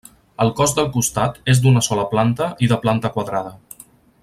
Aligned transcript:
El 0.45 0.49
cos 0.59 0.71
del 0.77 0.87
costat, 0.95 1.37
és 1.53 1.61
d'una 1.65 1.85
sola 1.89 2.07
planta 2.15 2.49
i 2.65 2.71
de 2.73 2.81
planta 2.87 3.13
quadrada. 3.19 3.55